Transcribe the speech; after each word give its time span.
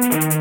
Thank 0.00 0.37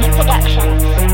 Productions 0.00 1.11